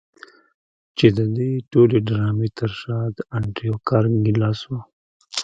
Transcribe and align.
چې 0.97 1.07
د 1.17 1.19
دې 1.37 1.51
ټولې 1.71 1.97
ډرامې 2.07 2.49
تر 2.59 2.71
شا 2.81 2.99
د 3.17 3.19
انډريو 3.35 3.75
کارنګي 3.89 4.33
لاس 4.41 4.59
و. 4.69 4.71